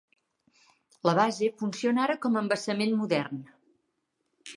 La 1.09 1.13
base 1.19 1.49
funciona 1.59 2.01
ara 2.05 2.15
com 2.23 2.39
a 2.39 2.43
embassament 2.45 2.97
modern. 3.03 3.45